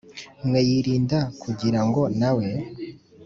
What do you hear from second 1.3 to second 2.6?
kugira ngo na we